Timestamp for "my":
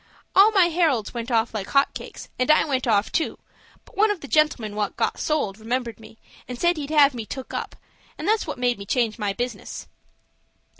0.51-0.69, 9.19-9.31